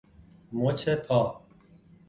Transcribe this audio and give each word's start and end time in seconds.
مچ 0.51 0.89
پا 0.89 1.21